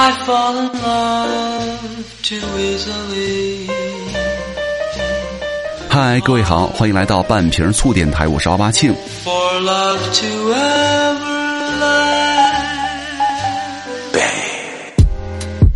[0.00, 3.68] I fall in love too easily.
[5.88, 8.94] 嗨，各位好，欢迎来到半瓶醋电台，我是奥巴庆。
[9.24, 12.62] For love to ever last.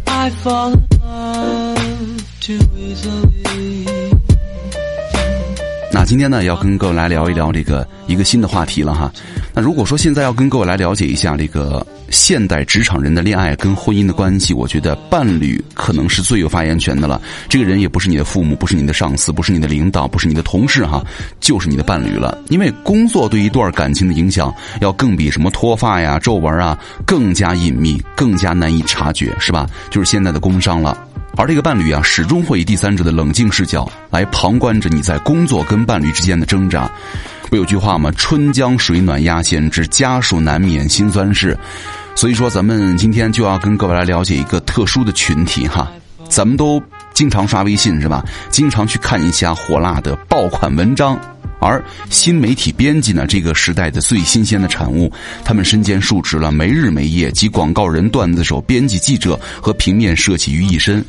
[0.05, 3.89] I fall in love too easily.
[5.91, 9.13] 那今天呢，要跟各位来聊一聊这个一个新的话题了哈。
[9.53, 17.21] 那如果说现在要跟各位来了解一下这个现代职场人的恋爱跟婚姻的关系，我觉得伴侣可能是最有发言权的了。
[17.49, 21.03] 这个人也不是你的父母，不是你的上司，不是你的领导，不是你的同事哈，
[21.41, 22.37] 就是你的伴侣了。
[22.51, 29.67] 因为工作对一段感情的影响，要更比什么脱发呀、皱纹啊更加隐秘，更加难以察觉，是吧？
[29.91, 31.09] 就是现在的工伤了。
[31.35, 36.91] 而这个伴侣啊，始终会以第三者的冷静视角来旁观着你在工作跟伴侣之间的挣扎。
[37.49, 41.57] 不有句话吗？“春江水暖鸭先知，家属难免辛酸事。”
[42.15, 45.91] 所以说，咱们今天就要跟各位来了解一个特殊的群体哈。
[46.29, 48.25] 咱们都经常刷微信是吧？
[48.49, 51.19] 经常去看一下火辣的爆款文章。
[51.63, 55.11] 而新媒体编辑呢，这个时代的最新鲜的产物，
[55.45, 61.05] 他们身兼数职了，没日没夜，集广告人、段子手、编辑、记者和平面设计于一身。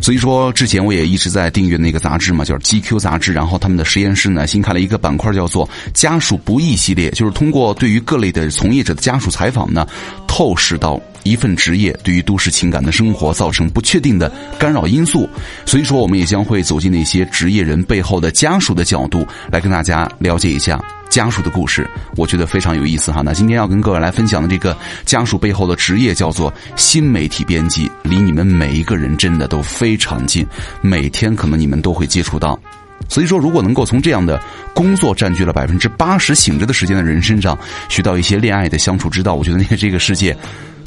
[0.00, 3.32] 所以说，之前我也一直在订阅那个杂志嘛，叫 GQ 杂志。
[3.32, 9.86] 然后他们的实验室呢，新开了一个板块，叫做“家属不易”系列，就是通过对于各类的从业者的家属采访呢，
[10.26, 15.28] 透视到一份职业对于都市情感的生活造成不确定的干扰因素。
[15.64, 20.82] 所以说，我们也将会走进那些职业人背后的家属的角度，来跟大家了解一下。
[21.08, 23.20] 家属的故事，我觉得非常有意思哈。
[23.22, 30.46] 那今天要跟各位来分享的这个家属背后的职业叫做新媒体编辑，离你们每一个人真的都非常近，
[30.80, 32.58] 每天可能你们都会接触到。
[33.10, 34.40] 所以说，如果能够从这样的
[34.72, 37.58] 工作占据了百分之八十醒着的时间的人身上
[37.90, 40.34] 学到一些恋爱的相处之道，我觉得那这个世界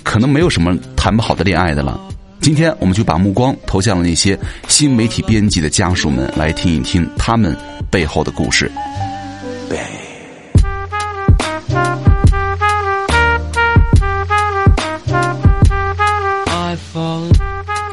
[0.06, 2.00] 可能没有什么谈不好的恋爱的了。
[2.40, 7.58] 今天我们就把目光投向了那些新媒体编辑的家属们，来听一听他们
[7.90, 8.72] 背后的故事。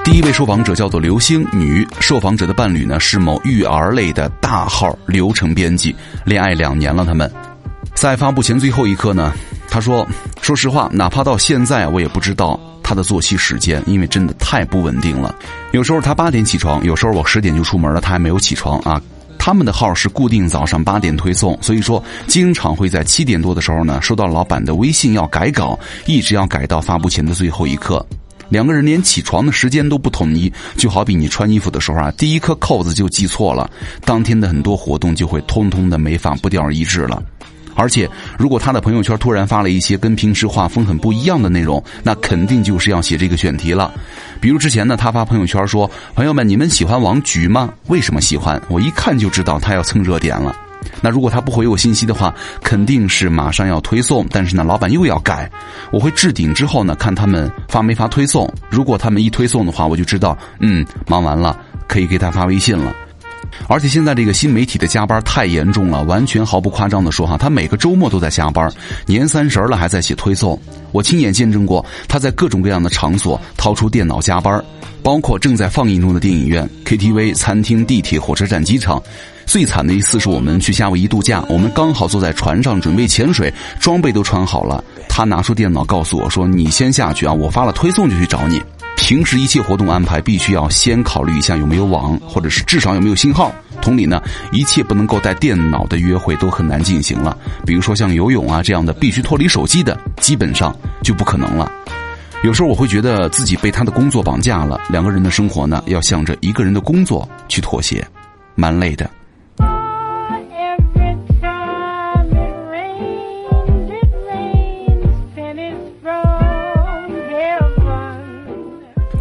[0.05, 7.07] 第一位受访者叫做刘星，女，受访者的伴侣呢是某育儿类的大号流程编辑，恋爱两年了。
[7.07, 7.31] 他们
[7.95, 9.33] 在发布前最后一刻呢，
[9.73, 10.07] 他说
[10.43, 15.35] ：“说实话，哪怕到现在，我也不知道他的作息时间，因为真的太不稳定了。
[15.73, 19.01] 有时候他八点起床，有时候我十点就出门了，他还没有起床啊。”
[19.39, 28.07] 他们的号是固定早上八点推送，所以说经常会在七点多的时候呢，收到老板的微信要改稿，一直要改到发布前的最后一刻。
[28.51, 33.69] 两个人连起床的时间都不统一，就好比你穿衣服的时候啊，第一颗扣子就系错了，
[34.05, 37.23] 当天的很多活动就会通通的没法不调一致了。
[37.75, 43.93] 而且，如果他的朋友圈突然发了一些跟平时画风很不一样的内容，那肯定就是要写这个选题了。
[44.41, 47.73] 比如之前呢，他发朋友圈说：“朋友们，你们喜欢王菊吗？
[47.87, 48.61] 为什么喜欢？
[48.69, 50.55] 我一看就知道他要蹭热点了。”
[51.01, 55.49] 那如果他不回我信息的话，肯定是马上要推送，但是呢，老板又要改。
[55.93, 58.53] 我会置顶之后呢，看他们发没发推送。
[58.69, 61.57] 如果他们一推送的话，我就知道，嗯，忙完了，
[61.87, 62.93] 可以给他发微信了。
[63.69, 68.71] 而且现在这个新媒体的加班太严重了，完全毫不夸张的说哈，他每个周末都在加班，
[69.07, 70.61] 年三十了还在写推送。
[70.91, 74.63] 我亲眼见证过他在各种各样的场所掏出电脑加班，
[75.03, 79.03] 包括正在放映中的电影院、KTV、餐厅、地铁、火车站、机场。
[79.45, 88.63] 最惨的一次是我们去夏威夷度假，我们刚好坐在船上准备潜水，装备都穿好了，他拿出电脑告诉我说：“你先下去啊，我发了推送就去找你。”
[88.97, 93.53] 平时一切活动安排必须要先考虑一下有没有网，或者是至少有没有信号。
[93.81, 94.23] 同理呢，
[94.53, 97.37] 一切不能够带电脑的约会都很难进行了。
[97.67, 101.71] 比如说像游泳啊这样的必须脱离手机的，基本上就不可能了。
[102.45, 108.07] 有时候我会觉得自己被他的工作绑架了，两个人的生活呢要向着一个人的工作去妥协，
[108.55, 109.11] 蛮累的。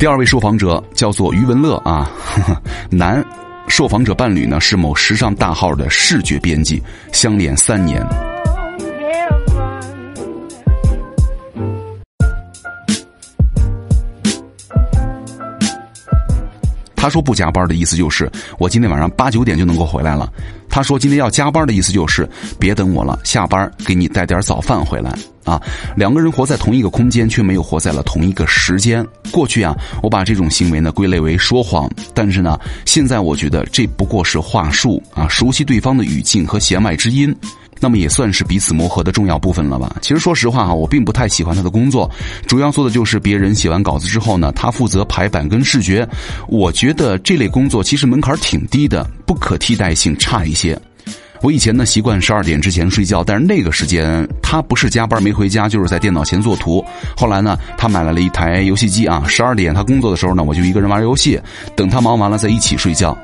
[0.01, 3.23] 第二位受访者叫做余文乐啊，呵 呵男，
[3.67, 6.81] 受访者伴侣呢是某时尚大号的视觉编辑，
[7.11, 8.03] 相恋三年。
[16.95, 18.27] 他说不加班的意思就是
[18.57, 20.27] 我今天晚上八九点就能够回来了。
[20.71, 22.27] 他说今天要加班的意思就是
[22.57, 25.13] 别等我了，下班给你带点早饭回来
[25.43, 25.61] 啊。
[25.95, 29.05] 两个人活在同一个空间，却没有活在了同一个时间。
[29.29, 37.35] 过去啊，我把这种行为呢归类为说谎，但是呢，现在我觉得这不过是话术啊，熟悉对方的语境和弦外之音。
[37.81, 39.97] 那么也算是彼此磨合的重要部分了吧。
[40.01, 42.09] 其实说实话哈，我并不太喜欢他的工作，
[42.47, 46.07] 主要做的就是别人写完稿子之后呢，他负责排版跟视觉。
[46.47, 50.79] 我觉得这类工作其实门槛挺低的，不可替代性差一些。
[51.41, 56.85] 我以前呢习惯十二点之前睡觉，但是那个时间他不是加班没回家，就是在电脑前做图。
[57.17, 61.41] 后来呢，他买来了一台游戏机啊，十二点他工作的时候呢，我就一个人玩游戏，
[61.75, 63.17] 等他忙完了再一起睡觉。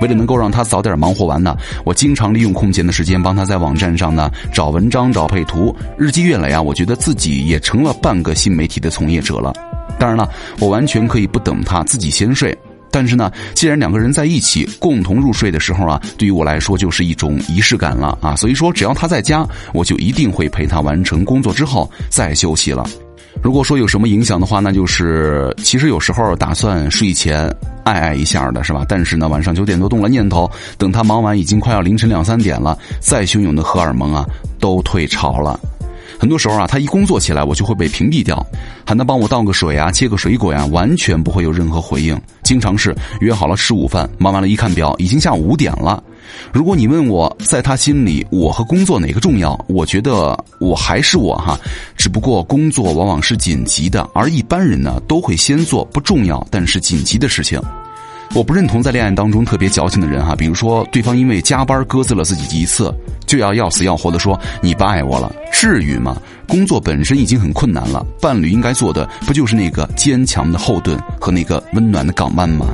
[0.00, 5.74] 为了能够让他早点忙活完呢，我经常利用空闲的时间帮他在网站上呢找文章、找配图。
[5.96, 9.52] 日积月累啊，我觉得自己也成了半个新媒体的从业者了。
[9.98, 12.56] 当然了，我完全可以不等他自己先睡，
[12.90, 18.34] 但是呢，既然两个人在一起共同入睡的时候啊，对于我来说就是一种仪式感了啊。
[18.34, 22.84] 所以说，只要他在家，我就一定会陪他完成工作之后再休息了。
[23.42, 27.54] 如果说有什么影响的话，那就是其实有时候打算睡前
[27.84, 28.84] 爱爱一下的是吧？
[28.88, 34.26] 但是呢，晚上九点多动了念头，等他忙完已经快要凌晨两三点了，再汹涌的荷尔蒙啊
[34.58, 35.60] 都退潮了。
[36.18, 38.44] 很多时候啊，他一工作起来，我就会被屏蔽掉，
[38.86, 42.18] 喊他帮我倒个水啊，切个水果呀，完全不会有任何回应。
[42.42, 46.02] 经常是约好了吃午饭，忙完了，一看表，已经下午五点了。
[46.52, 49.58] 如果你问我在他心里，我和工作哪个重要？
[49.68, 51.58] 我觉得我还是我哈，
[51.96, 57.60] 只不过工作往往是紧急的，而一般人呢都会先做不重要但是紧急的事情。
[58.34, 62.92] 我不认同在恋爱当中特别矫情的人哈，比如说对方因为加班搁置了自己一次，
[63.26, 66.16] 就要要死要活的说你不爱我了，至于吗？
[66.48, 72.66] 工作本身已经很困难了，伴侣应该做的不就是那个坚强的后盾和那个温暖的港湾吗？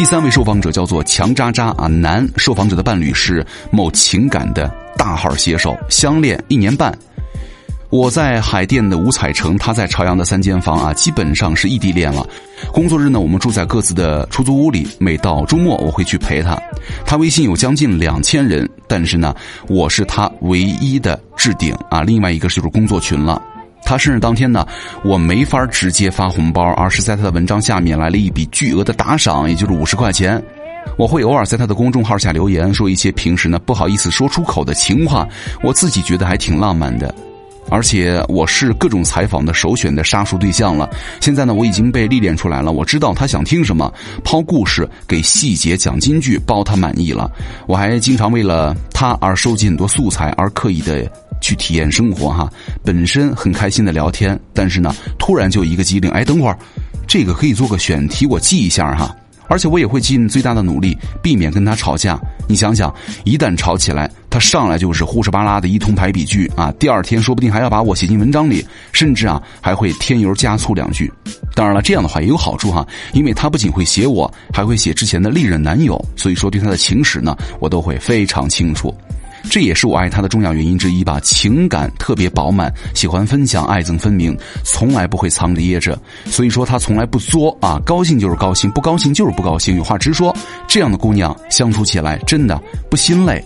[0.00, 4.66] 第三位受访者叫做强渣渣啊，男，受访者的伴侣是某情感的
[4.96, 6.90] 大号写手，相恋一年半。
[7.90, 12.26] 我在海淀的五彩城，他在朝阳的三间房啊，基本上是异地恋了。
[12.72, 16.58] 工作日呢，我们住在各自的出租屋里，每到周末我会去陪他。
[17.04, 19.36] 他微信有将近两千人，但是呢，
[19.68, 23.42] 我是他唯一的置顶啊，另外一个就是工作群了。
[23.84, 24.66] 他生日当天呢，
[25.04, 30.42] 我没法直接发红包，而是在他的文章下面来了一笔巨额的打赏，也就是五十块钱。
[30.96, 35.28] 我会偶尔在他的公众号下留言，说一些平时呢不好意思说出口的情话，
[35.62, 37.14] 我自己觉得还挺浪漫的。
[37.68, 40.88] 而且我是各种采访的首选的杀熟对象了。
[41.20, 43.92] 现在呢，我已经被历练出来了，我知道他想听什么，
[44.24, 47.30] 抛故事，给细节讲金句，包他满意了。
[47.66, 51.08] 我还经常为了他而收集很多素材，而刻意的
[51.40, 52.50] 去体验生活哈。
[52.84, 56.58] 本身很开心的聊天，但是呢，突然就一个机灵，哎，等会儿，
[57.06, 59.14] 这个可以做个选题，我记一下哈。
[59.48, 62.16] 而且我也会尽最大的努力避免跟他吵架。
[62.46, 62.94] 你想想，
[63.24, 71.12] 一旦吵起来，他上来就是呼哧巴拉的一通排比句啊，第二天说不定还要把我写进文章里，甚至啊还会添油加醋两句。
[71.52, 78.94] 当然了，这样的话也有好处哈，因为他不仅会写我，还会写之前的历任男友，所以说对他的情史呢，我都会非常清楚。
[79.44, 85.98] 这也是我爱他的重要原因之一吧，情感特别饱满，喜欢分享，爱憎分明，从来不会藏着掖着。
[86.26, 90.34] 所以说他从来不作啊，高兴就是高兴，不高兴就是不高兴，有话直说。
[90.68, 92.60] 这样的姑娘相处起来真的
[92.90, 93.44] 不心累。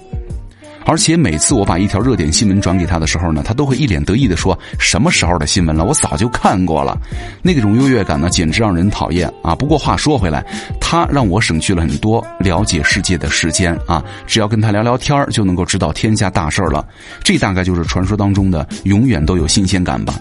[0.87, 5.85] 而且每次我把一条热点新闻转给他的时候呢，他都会一脸得意地说：“什么时候的新闻了？
[5.85, 6.99] 我早就看过了。”
[7.43, 9.55] 那种优越感呢，简直让人讨厌啊！
[9.55, 10.45] 不过话说回来，
[10.81, 14.05] 他让我省去了很多了解世界的时间啊！
[14.27, 16.87] 只要跟他聊聊天儿就能够知道天下大事了。
[17.23, 20.15] 这大概就是传说当中的永远都有新鲜感吧。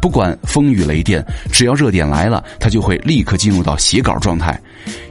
[0.00, 4.58] 不管风雨雷电，只要热点来了，他就会立刻进入到写稿状态。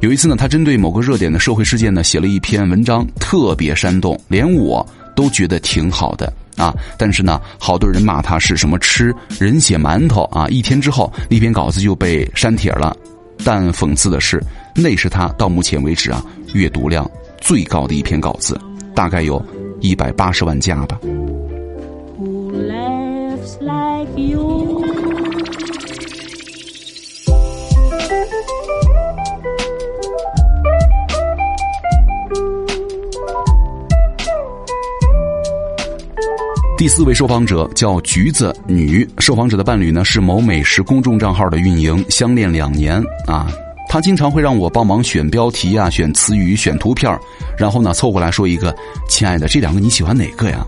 [0.01, 6.73] 有一次呢，他针对某个热点的社会事件呢，写了一篇文章，特别煽动，连我都觉得挺好的啊。
[6.97, 10.47] 但是呢，好多人骂他是什么吃人血馒头啊！
[10.47, 12.95] 一天之后，那篇稿子就被删帖了。
[13.43, 14.41] 但讽刺的是，
[14.73, 18.59] 那是他到目前为止啊阅读量最高的一篇稿子，
[18.95, 19.43] 大概有
[19.79, 20.99] 一百八十万加吧。
[36.77, 43.47] 第四位受访者叫橘子女，受访者的伴侣呢是某美食公众账号的运营，相恋两年啊。
[43.89, 47.19] 他经常会让我帮忙选标题啊、选词语、选图片
[47.57, 48.73] 然后呢凑过来说一个
[49.09, 50.65] ：“亲爱的，这两个你喜欢哪个呀？”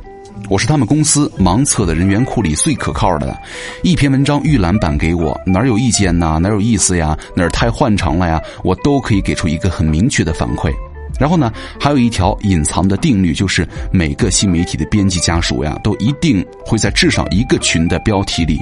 [0.50, 3.40] 我是他们公司盲测的人员库里最可靠的，
[3.84, 10.74] 一篇文章预览版给我，哪儿有意见呐，哪儿有意思呀，哪儿太换场了呀，我都可以给出一个很明确的反馈。
[11.20, 18.58] 然后呢，还有一条隐藏的定律，就是每个新媒体的编辑家属呀，都一定会在至少一个群的标题里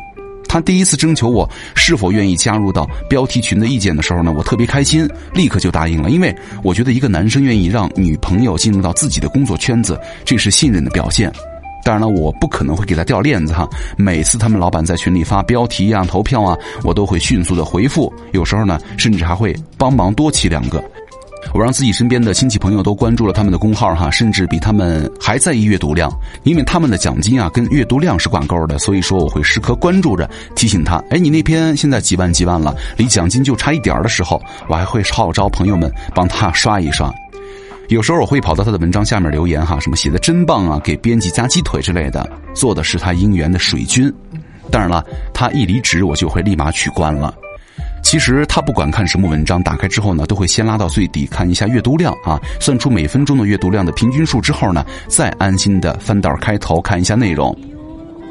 [0.45, 6.09] 他第一次征求我是否愿意加入到标题群的意见的时候呢，我特别开心，立刻就答应了。
[6.09, 11.31] 因为我觉得一个男生愿意让女朋友进入到自己的工作圈子，这是信任的表现。
[11.87, 13.65] 当然了，我不可能会给他掉链子哈。
[13.95, 18.13] 每次他们老板在群里发标题啊、投票啊，我都会迅速的回复。
[18.33, 20.83] 有时候呢，甚至还会帮忙多起两个。
[21.53, 26.11] 我让自己身边的亲戚朋友都关注了他们的公号哈，甚至比他们还在意阅读量，
[26.43, 37.09] 因为他们的奖金啊跟阅读量是挂钩的，所以说我会时刻关注着，提醒他，哎，你那篇现在几万几万了，离奖金就差一点的时候，我还会号召朋友们帮他刷一刷。
[37.89, 44.13] 有时候我会跑到他的文章下面留言哈，什么写的真棒啊，给编辑加鸡腿之类的，做的是他姻缘的水军。
[44.69, 45.01] 当然了，
[45.33, 47.33] 他一离职我就会立马取关了。
[48.03, 57.57] 其实他不管看什么文章，打开之后呢，都会先拉到最底看一下阅读量啊，算出每分钟的阅读量的平均数之后呢，再安心的翻到开头看一下内容。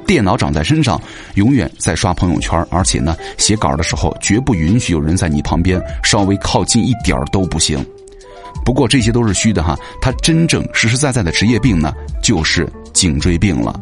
[0.07, 1.01] 电脑长在身上，
[1.37, 7.85] 永远在刷朋友圈，而且呢，写稿的时候绝不允许有人在你旁边稍微靠近一点都不行。
[8.67, 13.81] 不过这些都是虚的哈，他真正实实在在的职业病呢，就是颈椎病了。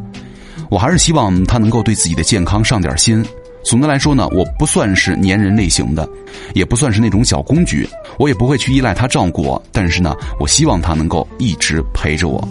[0.70, 3.24] 我还是希望他能够对自己的健康上点心。
[3.62, 6.06] 总的来说呢，我不算是粘人类型的，
[6.52, 7.88] 也不算是那种小公举，
[8.18, 9.62] 我也不会去依赖他照顾我。
[9.72, 12.46] 但是呢，我希望他能够一直陪着我。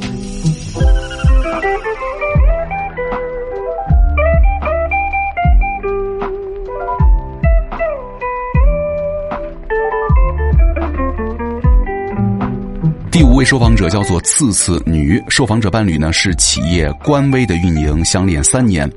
[13.14, 18.92] 第五位受访者叫做次次女，受访者伴侣呢是企业官微的运营，相恋三年。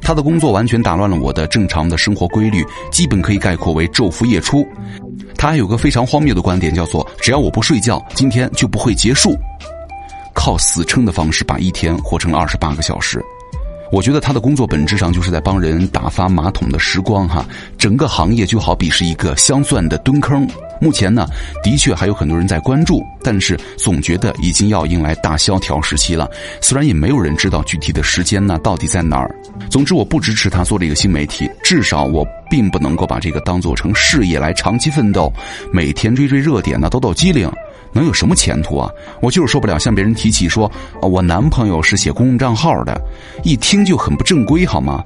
[0.00, 4.64] 他的工作完全打乱了我的正常的生活规律，基本可以概括为昼伏夜出。
[5.36, 9.36] 他还有个非常荒谬的观点，叫做只要我不睡觉，今天就不会结束。
[10.32, 13.20] 靠死撑的方式把一天活成了二十八个小时。
[13.92, 17.46] 我觉得他的工作本质上就是在帮人打发马桶的时光哈。
[17.78, 20.46] 整个行业就好比是一个镶钻的蹲坑。
[20.80, 21.26] 目前呢，
[21.62, 26.28] 的确还有很多人在关注，但是总觉得已经要迎来大萧条时期了。
[26.60, 29.32] 虽然也没有人知道具体的时间呢到底在哪儿。
[29.70, 35.32] 总之，我不支持他做这个新媒体，至少我并不能够把这个当做成事业来长期奋斗，
[35.72, 37.50] 每天追追热点呢，抖抖机灵。
[37.94, 38.90] 能有什么前途啊？
[39.20, 40.70] 我就是受不了向别人提起说，
[41.00, 43.00] 我男朋友是写公众账号的，
[43.44, 45.02] 一听就很不正规，好吗？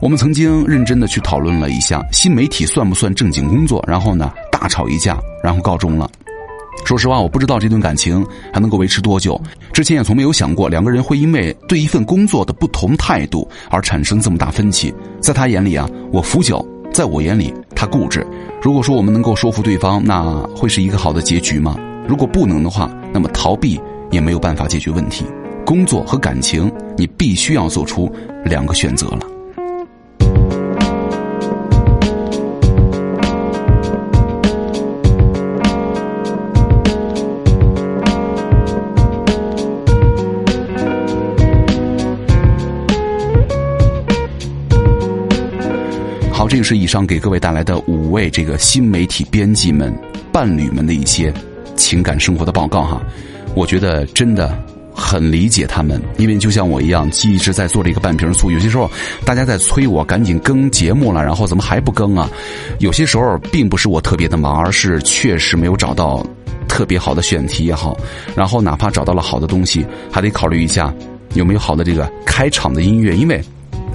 [0.00, 3.82] 我们曾经认真的去讨论了一下，新媒体算不算正经工作？
[3.88, 6.08] 然后呢，大吵一架，然后告终了。
[6.84, 9.40] 说实话，我不知道这段感情还能够维持多久。
[9.72, 14.94] 之前也从没有想过两个人会因为对一份工作的不同态度而产生这么大分歧。
[15.18, 18.24] 在他眼里啊，我腐朽；在我眼里，他固执。
[18.62, 20.22] 如果说我们能够说服对方，那
[20.54, 21.76] 会是一个好的结局吗？
[22.08, 25.24] 如果不能的话，那么逃避也没有办法解决问题。
[25.64, 28.10] 工作和感情，你必须要做出
[28.44, 29.20] 两个选择了。
[46.30, 49.92] 好，这个是以上给各位带来的五位这个新媒体编辑们
[50.30, 51.34] 伴侣们的一些。
[51.76, 53.02] 情感生活的报告哈，
[53.54, 54.56] 我觉得真的
[54.94, 58.50] 很理解他们，因为就像我一样，一直在做这个半瓶醋。
[58.50, 58.90] 有些时候
[59.24, 62.28] 大家在催我赶紧更节目了，然后怎么还不更啊？
[62.78, 66.26] 有些时候并不是我特别的忙，而是确实没有找到
[66.66, 67.96] 特别好的选题也好，
[68.34, 70.92] 然后哪怕找到了好的东西，还得考虑一下
[71.34, 73.42] 有没有好的这个开场的音乐，因为。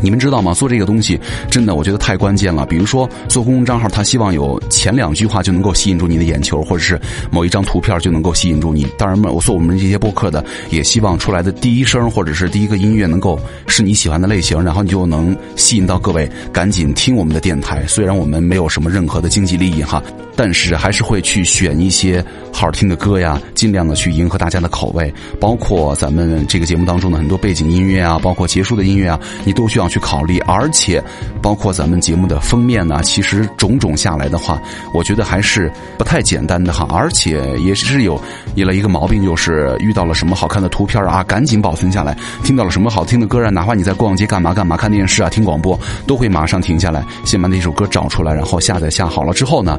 [0.01, 0.53] 你们知道吗？
[0.53, 2.65] 做这个东西真的，我觉得太关键了。
[2.65, 6.99] 比如说做公众账号，他希望有前两句话就能够吸引住你的眼球，或者是
[7.31, 8.85] 某一张图片就能够吸引住你。
[8.97, 17.85] 当然，我做我们这些播客的，也希望出来的第一声或者是第一个音乐能够是你喜欢的类型，然后你就能吸引到各位赶紧听我们的电台。
[17.87, 20.03] 虽然我们没有什么任何的经济利益哈，
[20.43, 25.13] 但是还是会去选一些好听的歌呀，尽量的去迎合大家的口味。
[25.39, 29.91] 包括咱们这个节目当中的很多背景音乐啊，包括结束的音乐啊，你都需要。
[29.91, 31.03] 去考虑，而且
[31.41, 34.57] 包括咱们节目的封面呢，其实种种下来的话，
[34.93, 36.87] 我觉得还是不太简单的哈。
[36.89, 38.17] 而且也是有
[38.55, 49.77] 有了一个毛病，就是遇到了什么好看的图片啊，赶紧保存下来；听到了什么好听的歌啊，哪怕你在逛街干嘛干嘛，看电视啊，听广播，都会马上停下来，先把那首歌找出来，然后下载下好了之后呢，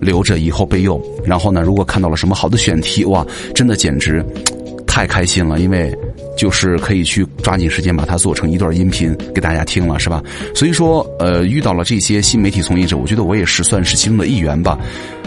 [0.00, 1.00] 留着以后备用。
[1.24, 4.24] 然后呢，如果看到了什么好的选题，哇，真的简直
[4.86, 5.96] 太开心了，因为。
[6.36, 10.22] 就是可以去抓紧时间把它做成一段音频给大家听了，是吧？
[10.54, 14.78] 所以说，呃，遇到了这些新媒体从业者，我觉得我也是算是其中的一员吧，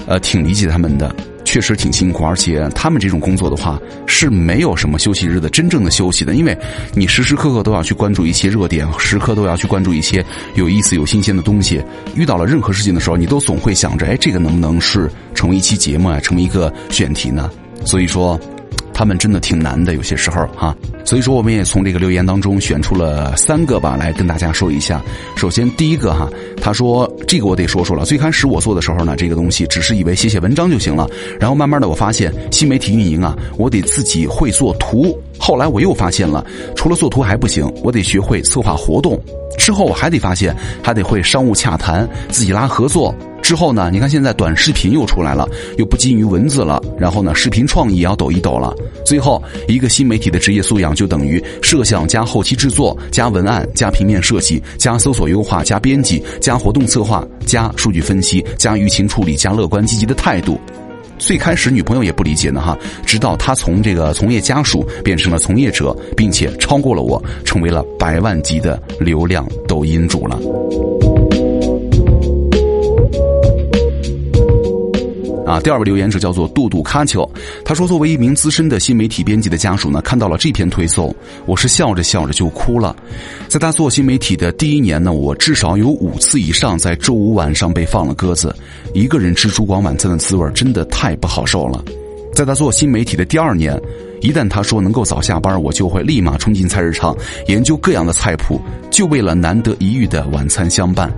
[0.07, 1.13] 呃，挺理解他们的。
[1.51, 3.77] 确实挺辛苦，而且他们这种工作的话
[4.07, 6.57] 是没有什么休息日的真正的休息的，因为
[6.93, 11.83] 你时时刻刻都要去关注一些热点，时刻都要去关注一些有意思、有新鲜的东西。
[12.15, 17.51] 遇到了任何事情的时候，你都总会想着，哎，这个能不能是成为一期节目啊，成为一个选题呢？
[17.83, 18.39] 所以说。
[19.01, 20.77] 他们真的挺难的，有些时候哈。
[21.03, 25.01] 所以说，我们也从这个留言当中选出了三个吧，来跟大家说一下。
[25.35, 26.29] 首先，第一个哈，
[26.61, 28.05] 他说这个我得说说了。
[28.05, 31.09] 最开始我做的时候呢，这个东西只是以为写写文章就行了。
[31.39, 35.19] 然后慢慢的，我发现新媒体运营啊，我得自己会做图。
[35.39, 39.19] 后来我又发现了，除了做图还不行，我得学会策划活动。
[39.57, 43.15] 之后我还得发现，还得会商务洽谈，自己拉合作。
[43.51, 43.89] 之后呢？
[43.91, 45.45] 你看现在短视频又出来了，
[45.77, 48.73] 又不基于文字了，然后呢，视频创意也要抖一抖了。
[49.05, 60.57] 最后一个新媒体的职业素养就等于摄像加后期制作加文案加平面设计加搜索优化加编辑加活动策划加数据分析加舆情处理加乐观积极的态度。
[61.19, 70.39] 最开始女朋友也不理解呢哈，直到她从这个从业家属变成了从业者，并且超过了我，成为了百万级的流量抖音主了。
[75.51, 77.29] 啊，第二位留言者叫做杜杜卡丘，
[77.65, 81.13] 他说：“作为一名资深的新媒体编辑的家属呢，看到了这篇推送，
[81.45, 82.95] 我是笑着笑着就哭了。
[83.49, 88.55] 在他做新媒体的第一年呢，我至少有五次以上在周五晚上被放了鸽子。
[88.93, 91.83] 一个人吃烛光晚餐的滋味真的太不好受了。
[92.33, 93.77] 在他做新媒体的第二年，
[94.21, 97.13] 一旦他说能够早下班，我就会立马冲进菜市场
[97.49, 98.57] 研究各样的菜谱，
[98.89, 101.13] 就为了难得一遇的晚餐相伴。”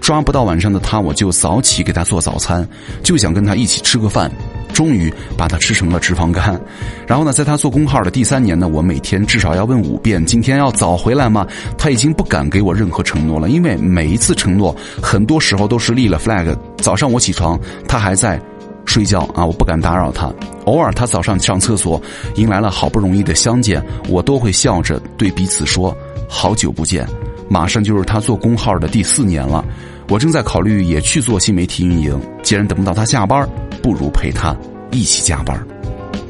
[0.00, 2.66] 抓不到晚上的他，我就早起给他做早餐，
[3.02, 4.30] 就想跟他一起吃个饭。
[4.72, 6.60] 终于把他吃成了脂肪肝。
[7.06, 11.46] 然后呢，在他做公号的第三年呢，我每天至少要问五遍：“今天要早回来吗？”
[11.78, 16.54] 他已经不敢给我任何承诺了，因为每一次承诺，很多时候都是立了 flag。
[16.76, 18.38] 早上我起床，他还在
[18.84, 20.30] 睡觉啊，我不敢打扰他。
[20.66, 21.98] 偶尔他早上上厕所，
[22.34, 25.96] 迎来了好不容易的相见，我都会笑着对彼此说
[26.28, 27.08] ：“好久不见。”
[27.48, 29.64] 马上就是他做公号的第四年了，
[30.08, 32.20] 我正在考虑也去做新媒体运营。
[32.42, 33.48] 既然等不到他下班，
[33.82, 34.54] 不如陪他
[34.90, 35.58] 一起加班，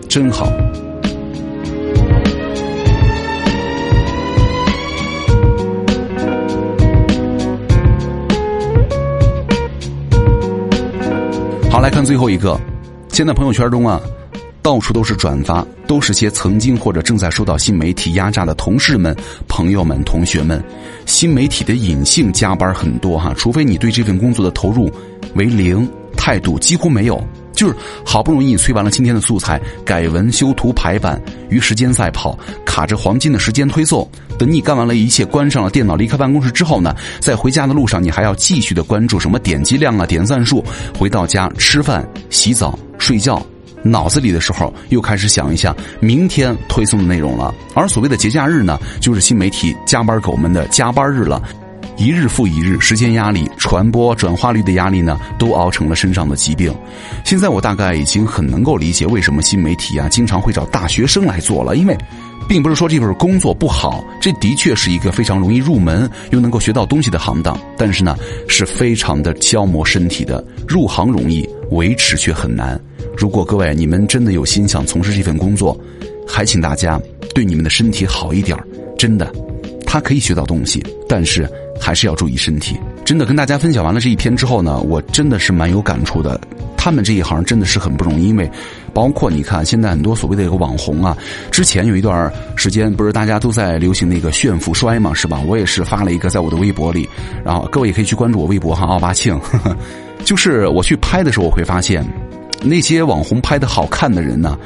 [0.09, 0.47] 真好。
[11.71, 12.59] 好，来看最后一个，
[13.09, 14.01] 现在朋友圈中啊。
[14.67, 19.15] 到处都是转发，都是些曾经或者正在受到新媒体压榨的同事们、
[19.47, 20.61] 朋友们、同学们。
[21.07, 24.93] 新媒体的隐性加班很多哈，除非你对这份工作的投入
[25.37, 27.25] 为零，态度几乎没有。
[27.53, 34.05] 就是好不容易你催完了今天的素材，改文、修图、排版，于时间赛跑，卡着黄金的时间推送。
[34.37, 40.65] 等你干完了一切，关上了电脑，离开办公室之后呢，在回家的路上，你还要继续的关注什么点击量啊、点赞数。
[40.99, 43.41] 回到家吃饭、洗澡、睡觉。
[43.91, 51.43] 脑子里的时候又开始想一下明天推送的内容了，而所谓的节假日呢，就是新媒体加班狗们的加班日了，
[51.97, 56.75] 一日复一日，时间压力、传播转化率的压力呢，都熬成了身上的疾病。
[57.25, 61.97] 现在我大概已经很能够理解为什么新媒体啊经常会找大学生来做了，因为，
[62.49, 72.81] 并不是说这份工作不好，这的确是一个非常容易入门又能够学到东西的行当，但是呢，是非常的消磨身体的，入行容易，维持却很难。
[73.17, 75.79] 如果各位你们真的有心想从事这份工作，
[76.27, 77.01] 还请大家
[77.35, 78.57] 对你们的身体好一点
[78.99, 79.33] 真的，
[79.87, 81.49] 他可以学到东西，但是
[81.81, 82.79] 还是要注意身体。
[83.05, 86.41] 真的跟大家分享完了这一篇之后呢，我真的是蛮有感触的。
[86.77, 88.49] 他们这一行真的是很不容易，因为
[88.93, 91.17] 包括你看现在很多所谓的一个网红啊，
[91.51, 95.41] 之前有一段时间不是大家都在流行那个炫富衰嘛，是吧？
[95.47, 97.09] 我也是发了一个在我的微博里，
[97.45, 99.39] 然后各位也可以去关注我微博哈，奥巴庆。
[100.25, 102.05] 就是我去拍的时候，我会发现。
[102.67, 104.59] 那些网红拍的好看的人呢，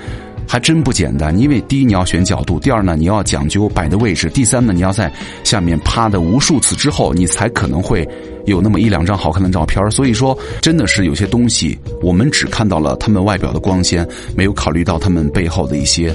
[0.48, 1.38] 还真不简单。
[1.38, 5.12] 因为第一你要选角度，第二呢你要讲究摆的位置，第三呢你要在
[5.44, 8.08] 下面趴的无数次之后，你才可能会
[8.46, 9.90] 有那么一两张好看的照片。
[9.90, 16.14] 所以说，真的是有些东西，我们只看到了他们外表的光鲜，没有考虑到他们背后的一些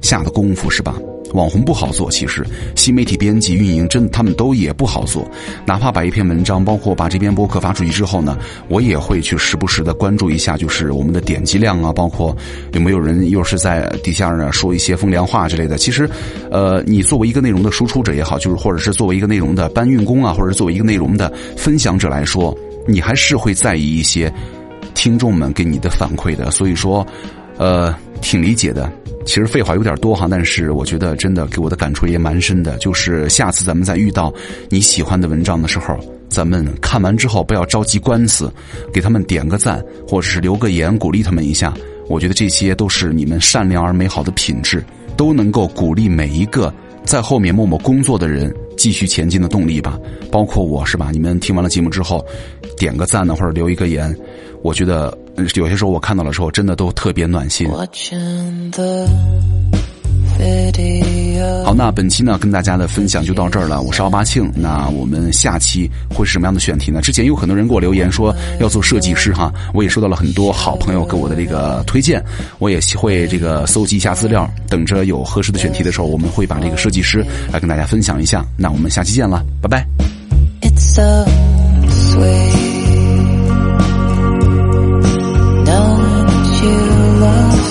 [0.00, 0.94] 下的功夫，是吧？
[1.34, 2.44] 网红不好做，其实
[2.74, 5.28] 新媒体编辑运营真的他们都也不好做。
[5.66, 12.34] 哪怕把一篇文章，包括把这篇博客发出去之后呢，我也会去时不时的关注一下，就是我们的点击量啊，包括
[12.72, 15.76] 有没有人又是在底下呢说一些风凉话之类的。
[15.76, 16.08] 其实，
[16.50, 24.32] 呃，你作为一个内容的输出者也好，就是或者是作为一个内容的搬运工啊，或者作为一个内容的分享者来说，你还是会在意一些
[24.94, 26.50] 听众们给你的反馈的。
[26.50, 27.06] 所以说，
[27.58, 27.94] 呃，
[28.24, 28.90] 挺理解的。
[29.26, 32.76] 其实废话有点多哈，但是我觉得真的给我的感触也蛮深的。
[32.78, 34.32] 就是下次咱们再遇到
[34.68, 35.96] 你喜欢的文章的时候，
[36.28, 38.52] 咱们看完之后不要着急关死，
[38.92, 41.72] 给他们点个赞，或者是留个言鼓励他们一下。
[42.08, 44.84] 我觉得这些都是你们善良而美好的品质，
[45.16, 46.72] 都能够鼓励每一个
[47.04, 49.98] 在后面默默工作的人继续前进的动力吧。
[50.30, 51.10] 包括我是吧？
[51.12, 52.24] 你们听完了节目之后，
[52.76, 54.16] 点个赞呢，或者留一个言，
[54.62, 55.16] 我觉得
[55.54, 57.68] 有些时候我看到了之后，真的都特别暖心。
[57.68, 59.08] 我真的
[61.64, 63.80] 好，那本期呢跟大家的分享就到这儿了。
[63.80, 67.00] 我是奥巴庆，那我们下期会是什么样的选题呢？
[67.00, 72.22] 之前有很多人给我留言说要做设计师哈，我也收到了很多好朋友给我的这个推荐，
[72.58, 78.44] 我也会这个搜集一下资料，等着有合适的选题的时候，我们会把这个设计师来跟大家分享一下。
[78.56, 79.86] 那我们下期见了，拜拜。
[80.60, 81.24] It's so
[81.88, 82.52] sweet.
[85.64, 86.70] Don't you
[87.20, 87.63] love